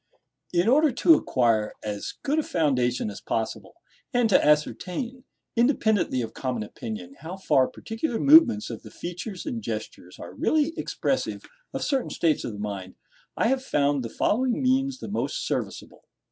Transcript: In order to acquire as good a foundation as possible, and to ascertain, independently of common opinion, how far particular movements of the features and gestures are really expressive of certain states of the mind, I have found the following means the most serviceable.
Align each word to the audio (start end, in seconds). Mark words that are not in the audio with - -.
In 0.51 0.67
order 0.67 0.91
to 0.91 1.13
acquire 1.13 1.73
as 1.83 2.15
good 2.23 2.39
a 2.39 2.41
foundation 2.41 3.11
as 3.11 3.21
possible, 3.21 3.75
and 4.11 4.29
to 4.29 4.43
ascertain, 4.43 5.25
independently 5.55 6.23
of 6.23 6.33
common 6.33 6.63
opinion, 6.63 7.17
how 7.19 7.37
far 7.37 7.67
particular 7.67 8.19
movements 8.19 8.71
of 8.71 8.81
the 8.81 8.89
features 8.89 9.45
and 9.45 9.61
gestures 9.61 10.17
are 10.17 10.33
really 10.33 10.73
expressive 10.75 11.43
of 11.71 11.83
certain 11.83 12.09
states 12.09 12.43
of 12.43 12.53
the 12.53 12.57
mind, 12.59 12.95
I 13.37 13.49
have 13.49 13.63
found 13.63 14.01
the 14.01 14.09
following 14.09 14.59
means 14.63 14.97
the 15.01 15.07
most 15.07 15.45
serviceable. 15.45 16.01